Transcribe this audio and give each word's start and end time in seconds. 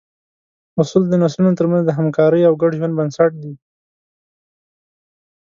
اصول 0.81 1.03
د 1.09 1.13
نسلونو 1.21 1.57
تر 1.59 1.65
منځ 1.71 1.83
د 1.85 1.91
همکارۍ 1.99 2.41
او 2.45 2.53
ګډ 2.61 2.71
ژوند 2.79 2.97
بنسټ 2.99 3.31
دي. 3.41 3.53